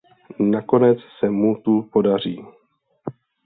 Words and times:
Nakonec 0.55 0.97
se 1.19 1.29
mu 1.29 1.55
tu 1.63 1.89
podaří. 1.93 2.37